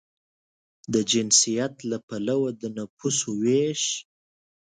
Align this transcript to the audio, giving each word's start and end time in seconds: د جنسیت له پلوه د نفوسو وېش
د 0.93 0.95
جنسیت 1.11 1.73
له 1.89 1.97
پلوه 2.07 2.49
د 2.61 2.63
نفوسو 2.77 3.29
وېش 3.41 3.83